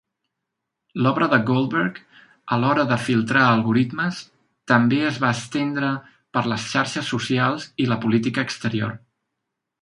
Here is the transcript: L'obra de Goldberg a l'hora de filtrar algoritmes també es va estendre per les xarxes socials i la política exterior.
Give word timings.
L'obra 1.07 1.25
de 1.33 1.37
Goldberg 1.49 1.99
a 2.55 2.57
l'hora 2.63 2.85
de 2.91 2.97
filtrar 3.09 3.43
algoritmes 3.49 4.21
també 4.73 4.99
es 5.11 5.21
va 5.27 5.31
estendre 5.41 5.93
per 6.39 6.45
les 6.55 6.67
xarxes 6.73 7.13
socials 7.15 7.69
i 7.85 7.87
la 7.93 8.01
política 8.07 8.49
exterior. 8.49 8.99